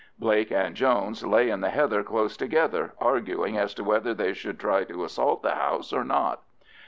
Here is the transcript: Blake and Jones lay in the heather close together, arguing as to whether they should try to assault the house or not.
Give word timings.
Blake 0.17 0.51
and 0.51 0.73
Jones 0.75 1.23
lay 1.23 1.51
in 1.51 1.61
the 1.61 1.69
heather 1.69 2.01
close 2.01 2.35
together, 2.35 2.93
arguing 2.97 3.55
as 3.55 3.71
to 3.75 3.83
whether 3.83 4.15
they 4.15 4.33
should 4.33 4.59
try 4.59 4.83
to 4.83 5.03
assault 5.03 5.43
the 5.43 5.53
house 5.53 5.93
or 5.93 6.03
not. 6.03 6.41